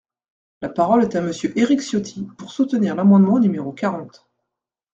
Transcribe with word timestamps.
La 0.63 0.69
parole 0.69 1.03
est 1.03 1.15
à 1.15 1.21
Monsieur 1.21 1.55
Éric 1.59 1.79
Ciotti, 1.79 2.27
pour 2.39 2.51
soutenir 2.51 2.95
l’amendement 2.95 3.37
numéro 3.37 3.71
quarante. 3.71 4.25